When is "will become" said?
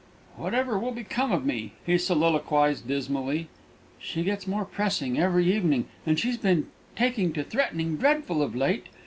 0.79-1.31